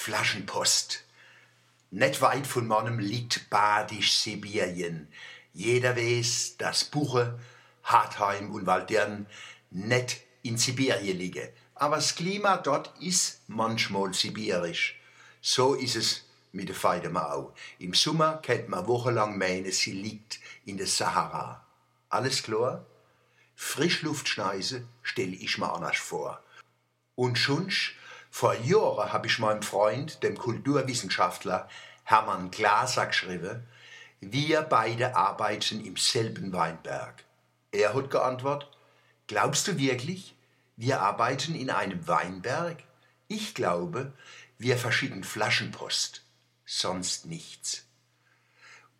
Flaschenpost. 0.00 1.04
Nicht 1.90 2.22
weit 2.22 2.46
von 2.46 2.66
meinem 2.66 2.98
liegt 2.98 3.50
badisch 3.50 4.14
Sibirien. 4.14 5.08
Jeder 5.52 5.94
weiß, 5.94 6.56
dass 6.56 6.86
Buche, 6.86 7.38
Hartheim 7.82 8.50
und 8.50 8.64
Waldern 8.64 9.26
nicht 9.70 10.22
in 10.40 10.56
Sibirien 10.56 11.18
liegen. 11.18 11.50
Aber 11.74 11.96
das 11.96 12.14
Klima 12.14 12.56
dort 12.56 12.98
ist 12.98 13.42
manchmal 13.46 14.14
sibirisch. 14.14 14.98
So 15.42 15.74
ist 15.74 15.96
es 15.96 16.24
mit 16.52 16.70
der 16.70 16.76
Feidemau. 16.76 17.52
Im 17.78 17.92
Sommer 17.92 18.38
kennt 18.38 18.70
man 18.70 18.86
wochenlang 18.86 19.36
meinen, 19.36 19.70
sie 19.70 19.92
liegt 19.92 20.40
in 20.64 20.78
der 20.78 20.86
Sahara. 20.86 21.62
Alles 22.08 22.42
klar? 22.42 22.86
Frischluftschneise 23.54 24.88
stelle 25.02 25.36
ich 25.36 25.58
mir 25.58 25.70
anders 25.70 25.98
vor. 25.98 26.42
Und 27.16 27.36
schon 27.36 27.70
vor 28.30 28.54
Jahren 28.54 29.12
habe 29.12 29.26
ich 29.26 29.38
meinem 29.38 29.62
Freund, 29.62 30.22
dem 30.22 30.38
Kulturwissenschaftler 30.38 31.68
Hermann 32.04 32.50
Glaser, 32.50 33.06
geschrieben, 33.06 33.66
wir 34.20 34.62
beide 34.62 35.16
arbeiten 35.16 35.84
im 35.84 35.96
selben 35.96 36.52
Weinberg. 36.52 37.24
Er 37.72 37.94
hat 37.94 38.10
geantwortet, 38.10 38.68
glaubst 39.26 39.66
du 39.68 39.78
wirklich, 39.78 40.34
wir 40.76 41.00
arbeiten 41.00 41.54
in 41.54 41.70
einem 41.70 42.06
Weinberg? 42.06 42.78
Ich 43.28 43.54
glaube, 43.54 44.12
wir 44.58 44.76
verschicken 44.76 45.24
Flaschenpost, 45.24 46.22
sonst 46.64 47.26
nichts. 47.26 47.86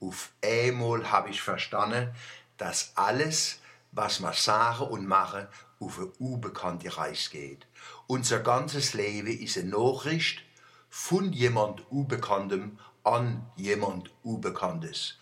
Auf 0.00 0.30
einmal 0.42 1.10
habe 1.10 1.30
ich 1.30 1.42
verstanden, 1.42 2.14
dass 2.56 2.92
alles, 2.94 3.60
was 3.92 4.20
wir 4.20 4.32
sagen 4.32 4.84
und 4.86 5.06
machen, 5.06 5.46
auf 5.80 5.98
eine 5.98 6.06
unbekannte 6.18 6.96
Reise 6.96 7.30
geht. 7.30 7.66
Unser 8.06 8.40
ganzes 8.40 8.94
Leben 8.94 9.28
ist 9.28 9.56
eine 9.56 9.70
Nachricht 9.70 10.42
von 10.88 11.32
jemand 11.32 11.90
Unbekanntem 11.90 12.78
an 13.02 13.50
jemand 13.56 14.10
Unbekanntes. 14.22 15.16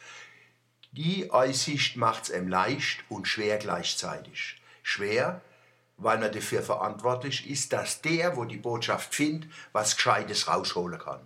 Die 0.93 1.31
Einsicht 1.31 1.97
macht's 1.97 2.31
ihm 2.31 2.49
leicht 2.49 3.05
und 3.09 3.29
schwer 3.29 3.59
gleichzeitig. 3.59 4.61
Schwer, 4.83 5.43
weil 5.99 6.19
man 6.19 6.33
dafür 6.33 6.63
verantwortlich 6.63 7.49
ist, 7.49 7.73
dass 7.73 8.01
der, 8.01 8.37
wo 8.37 8.45
die 8.45 8.57
Botschaft 8.57 9.15
findet, 9.15 9.51
was 9.73 9.97
Gescheites 9.97 10.49
rausholen 10.49 10.99
kann. 10.99 11.21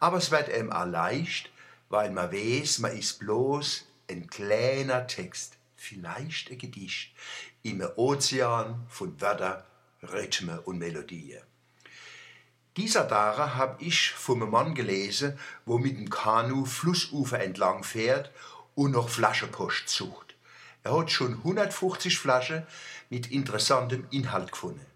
Aber 0.00 0.16
es 0.16 0.30
wird 0.30 0.48
ihm 0.48 0.72
auch 0.72 0.86
leicht, 0.86 1.50
weil 1.88 2.10
man 2.10 2.32
weiß, 2.32 2.78
man 2.80 2.96
ist 2.96 3.20
bloß 3.20 3.86
ein 4.10 4.28
kleiner 4.28 5.06
Text, 5.06 5.56
vielleicht 5.80 6.50
ein 6.50 6.58
Gedicht, 6.58 7.12
im 7.62 7.82
Ozean 7.96 8.84
von 8.88 9.18
Wörter, 9.20 9.66
Rhythmen 10.02 10.58
und 10.58 10.78
Melodien. 10.78 11.42
Dieser 12.76 13.04
Dara 13.04 13.54
habe 13.54 13.82
ich 13.82 14.10
vom 14.10 14.48
Mann 14.50 14.74
gelesen, 14.74 15.38
wo 15.64 15.78
mit 15.78 15.96
dem 15.96 16.10
Kanu 16.10 16.66
Flussufer 16.66 17.40
entlang 17.40 17.82
fährt 17.82 18.30
und 18.74 18.92
noch 18.92 19.08
Flaschenpost 19.08 19.88
sucht. 19.88 20.34
Er 20.82 20.96
hat 20.96 21.10
schon 21.10 21.34
150 21.38 22.18
Flaschen 22.18 22.66
mit 23.08 23.30
interessantem 23.30 24.06
Inhalt 24.10 24.52
gefunden. 24.52 24.86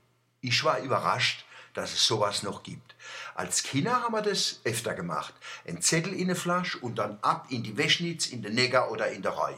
Ich 0.43 0.63
war 0.65 0.79
überrascht, 0.81 1.47
dass 1.73 1.95
es 1.95 2.07
sowas 2.07 2.43
noch 2.43 2.63
gibt. 2.63 2.95
Als 3.35 3.63
Kinder 3.63 4.03
haben 4.03 4.15
wir 4.15 4.23
das 4.23 4.61
öfter 4.65 4.95
gemacht. 4.95 5.35
Ein 5.67 5.83
Zettel 5.83 6.13
in 6.13 6.25
eine 6.25 6.37
Flasche 6.37 6.79
und 6.79 6.97
dann 6.97 7.19
ab 7.23 7.47
in 7.49 7.63
die 7.63 7.77
Wäschnitz, 7.77 8.27
in 8.27 8.43
den 8.43 8.55
Neger 8.55 8.91
oder 8.91 9.11
in 9.11 9.23
der 9.23 9.33
Reihe. 9.33 9.57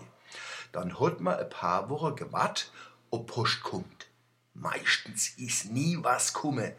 Dann 0.73 0.99
hat 1.01 1.21
man 1.21 1.39
ein 1.39 1.49
paar 1.49 1.89
Wochen 1.91 2.17
gewartet, 2.17 2.71
ob 3.11 3.29
Post 3.29 3.63
kommt. 3.63 4.07
Meistens 4.55 5.31
ist 5.37 5.67
nie 5.67 5.99
was 6.01 6.33
gekommen. 6.33 6.73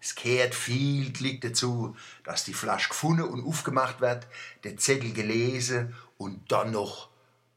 Es 0.00 0.14
kehrt 0.14 0.54
viel 0.54 1.12
Glück 1.12 1.42
dazu, 1.42 1.94
dass 2.24 2.44
die 2.44 2.54
Flasche 2.54 2.88
gefunden 2.88 3.22
und 3.22 3.46
aufgemacht 3.46 4.00
wird, 4.00 4.26
der 4.64 4.76
Zettel 4.78 5.12
gelesen 5.12 5.94
und 6.16 6.50
dann 6.50 6.72
noch 6.72 7.08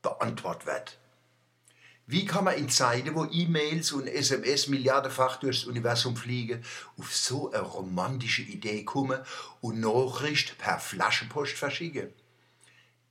beantwortet 0.02 0.66
wird. 0.66 0.98
Wie 2.06 2.26
kann 2.26 2.44
man 2.44 2.58
in 2.58 2.68
Zeiten, 2.68 3.16
wo 3.16 3.24
E-Mails 3.24 3.94
und 3.94 4.08
SMS 4.08 4.68
milliardenfach 4.68 5.38
durchs 5.38 5.64
Universum 5.64 6.18
fliegen, 6.18 6.62
auf 7.00 7.16
so 7.16 7.52
eine 7.52 7.62
romantische 7.62 8.42
Idee 8.42 8.84
kommen 8.84 9.22
und 9.62 9.80
Nachricht 9.80 10.58
per 10.58 10.80
Flaschenpost 10.80 11.54
verschicken? 11.54 12.14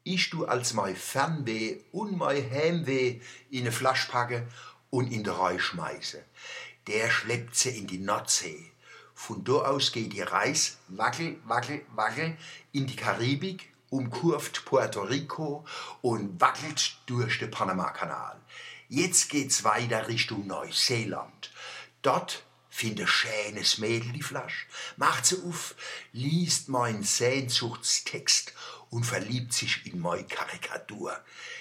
Ich 0.05 0.31
du 0.31 0.47
als 0.47 0.75
mein 0.75 0.97
Fernweh 0.97 1.79
und 1.93 2.17
mein 2.17 2.51
Heimweh 2.51 3.21
in 3.51 3.61
eine 3.61 3.73
Flasche 3.73 4.11
packe 4.11 4.49
und 4.91 5.13
in 5.13 5.25
der 5.25 5.35
Reihe 5.35 5.61
schmeiße. 5.61 6.25
Der 6.87 7.11
schleppt 7.11 7.55
sie 7.55 7.77
in 7.77 7.87
die 7.87 7.99
Nordsee 7.99 8.73
von 9.23 9.45
da 9.45 9.53
aus 9.53 9.93
geht 9.93 10.13
die 10.13 10.21
Reis 10.21 10.79
wackel, 10.89 11.39
wackel, 11.45 11.87
wackel 11.95 12.37
in 12.73 12.87
die 12.87 12.97
Karibik, 12.97 13.73
umkurvt 13.89 14.65
Puerto 14.65 15.03
Rico 15.03 15.65
und 16.01 16.41
wackelt 16.41 16.97
durch 17.07 17.39
den 17.39 17.51
Panamakanal. 17.51 18.41
Jetzt 18.89 19.29
geht's 19.29 19.63
weiter 19.63 20.09
Richtung 20.09 20.47
Neuseeland. 20.47 21.53
Dort 22.03 22.43
findet 22.69 23.09
schönes 23.09 23.79
Mädel 23.79 24.13
die 24.13 24.23
Flasche, 24.23 24.67
macht 24.97 25.27
sie 25.27 25.37
auf, 25.47 25.77
liest 26.13 26.69
meinen 26.69 27.05
Sehnsuchtstext 27.05 28.55
und 28.93 29.05
verliebt 29.05 29.55
sich 29.55 29.87
in 29.87 30.01
meine 30.01 30.25
Karikatur. 30.25 31.19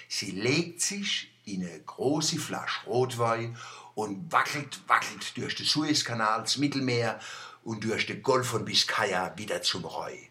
Sie 0.09 0.31
legt 0.31 0.81
sich 0.81 1.31
in 1.45 1.65
eine 1.65 1.79
große 1.79 2.37
Flasche 2.37 2.85
Rotwein 2.85 3.57
und 3.95 4.31
wackelt, 4.31 4.81
wackelt 4.87 5.37
durch 5.37 5.55
den 5.55 5.65
Suezkanal, 5.65 6.41
das 6.41 6.57
Mittelmeer 6.57 7.19
und 7.63 7.85
durch 7.85 8.05
den 8.05 8.21
Golf 8.21 8.47
von 8.47 8.65
Biscaya 8.65 9.33
wieder 9.37 9.61
zum 9.61 9.85
Roy. 9.85 10.29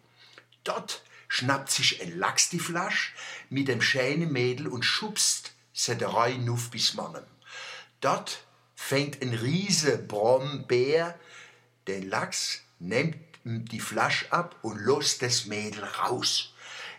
Dort 0.63 1.03
schnappt 1.27 1.71
sich 1.71 2.01
ein 2.03 2.19
Lachs 2.19 2.49
die 2.49 2.59
Flasche 2.59 3.13
mit 3.49 3.67
dem 3.67 3.81
schönen 3.81 4.31
Mädel 4.31 4.67
und 4.67 4.83
schubst 4.83 5.53
se 5.73 5.95
der 5.95 6.09
Roy 6.09 6.37
nuff 6.37 6.69
bis 6.69 6.93
Mannem. 6.93 7.25
Dort 7.99 8.45
fängt 8.75 9.23
ein 9.23 9.33
riese 9.33 9.97
Brombeer 9.97 11.19
den 11.87 12.09
Lachs, 12.09 12.61
nimmt 12.77 13.15
die 13.43 13.79
Flasche 13.79 14.31
ab 14.31 14.55
und 14.61 14.85
lässt 14.85 15.23
das 15.23 15.45
Mädel 15.45 15.83
raus. 15.83 16.53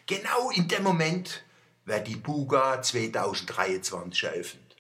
Genau 0.07 0.51
in 0.51 0.67
dem 0.67 0.83
Moment 0.83 1.45
wird 1.85 2.09
die 2.09 2.17
Buga 2.17 2.83
2023 2.83 4.25
eröffnet. 4.25 4.77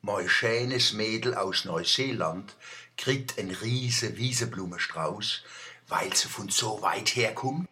Mein 0.00 0.28
schönes 0.28 0.94
Mädel 0.94 1.34
aus 1.34 1.66
Neuseeland 1.66 2.56
kriegt 2.96 3.38
ein 3.38 3.50
riese 3.50 4.16
Wieseblumenstrauß, 4.16 5.42
weil 5.88 6.14
sie 6.16 6.28
von 6.28 6.48
so 6.48 6.80
weit 6.80 7.16
herkommt. 7.16 7.68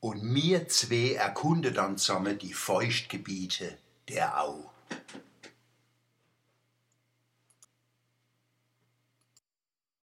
Und 0.00 0.24
mir 0.24 0.68
zwei 0.68 1.14
erkunden 1.14 1.74
dann 1.74 1.98
zusammen 1.98 2.38
die 2.38 2.52
Feuchtgebiete 2.52 3.78
der 4.08 4.40
Au. 4.40 4.70